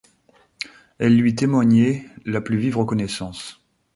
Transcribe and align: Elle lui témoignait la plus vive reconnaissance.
Elle 0.97 1.15
lui 1.15 1.35
témoignait 1.35 2.09
la 2.25 2.41
plus 2.41 2.57
vive 2.57 2.77
reconnaissance. 2.79 3.63